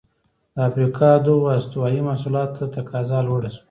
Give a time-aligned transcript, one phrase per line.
[0.55, 3.59] د افریقا دغو استوايي محصولاتو ته تقاضا لوړه شوه.